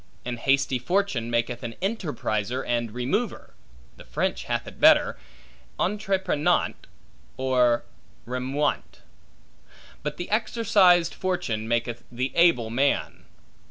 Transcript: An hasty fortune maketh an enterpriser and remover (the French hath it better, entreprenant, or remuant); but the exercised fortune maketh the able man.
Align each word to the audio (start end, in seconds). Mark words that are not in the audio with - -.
An 0.25 0.37
hasty 0.37 0.79
fortune 0.79 1.29
maketh 1.29 1.61
an 1.61 1.75
enterpriser 1.79 2.63
and 2.65 2.89
remover 2.91 3.53
(the 3.97 4.03
French 4.03 4.45
hath 4.45 4.65
it 4.67 4.79
better, 4.79 5.15
entreprenant, 5.79 6.87
or 7.37 7.85
remuant); 8.25 9.01
but 10.01 10.17
the 10.17 10.31
exercised 10.31 11.13
fortune 11.13 11.67
maketh 11.67 12.03
the 12.11 12.31
able 12.35 12.71
man. 12.71 13.25